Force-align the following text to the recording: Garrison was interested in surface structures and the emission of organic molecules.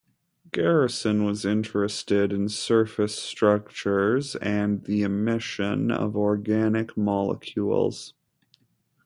Garrison 0.51 1.25
was 1.25 1.45
interested 1.45 2.33
in 2.33 2.49
surface 2.49 3.13
structures 3.13 4.35
and 4.37 4.83
the 4.85 5.03
emission 5.03 5.91
of 5.91 6.17
organic 6.17 6.97
molecules. 6.97 8.15